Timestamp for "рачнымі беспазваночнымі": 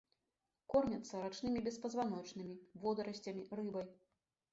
1.25-2.55